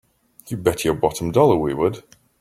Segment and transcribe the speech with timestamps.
[0.47, 2.01] You bet your bottom dollar we would!